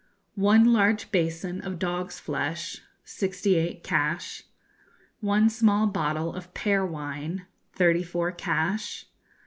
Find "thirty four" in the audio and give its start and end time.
7.73-8.31